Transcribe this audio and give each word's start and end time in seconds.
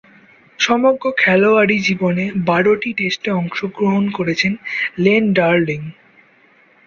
সমগ্র 0.59 1.03
খেলোয়াড়ী 1.17 1.77
জীবনে 1.79 2.25
বারোটি 2.47 2.89
টেস্টে 2.97 3.29
অংশগ্রহণ 3.33 4.03
করেছেন 4.17 4.53
লেন 4.97 5.23
ডার্লিং। 5.33 5.81